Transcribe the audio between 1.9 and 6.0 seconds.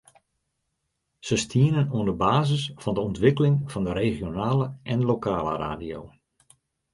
oan de basis fan de ûntwikkeling fan de regionale en lokale radio.